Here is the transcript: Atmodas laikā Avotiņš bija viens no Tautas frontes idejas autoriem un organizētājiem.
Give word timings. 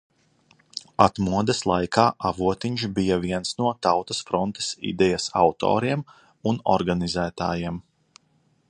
Atmodas 1.03 1.59
laikā 1.71 2.05
Avotiņš 2.29 2.85
bija 2.95 3.19
viens 3.27 3.53
no 3.61 3.69
Tautas 3.89 4.25
frontes 4.31 4.73
idejas 4.95 5.29
autoriem 5.45 6.05
un 6.53 6.61
organizētājiem. 6.79 7.81